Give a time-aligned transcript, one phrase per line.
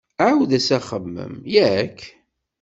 [0.25, 1.97] Ɛiwed-as axemmem, yak?